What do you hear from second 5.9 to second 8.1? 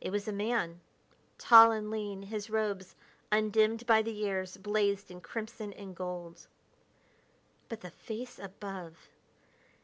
gold. But the